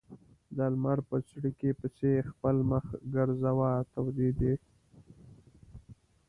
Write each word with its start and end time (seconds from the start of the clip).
د 0.55 0.59
لمر 0.73 0.99
په 1.09 1.17
څړیکې 1.29 1.69
پسې 1.79 2.11
خپل 2.29 2.55
مخ 2.71 2.85
ګرځاوه 3.13 3.71
تودېده. 3.91 4.53